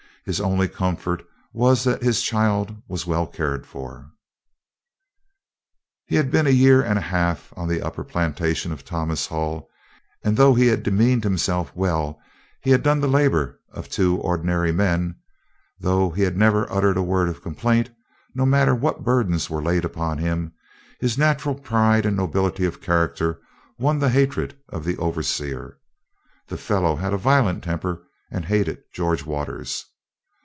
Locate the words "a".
6.45-6.51, 6.99-7.01, 16.97-17.01, 27.11-27.17